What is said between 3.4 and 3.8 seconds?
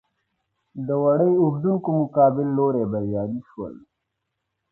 شول.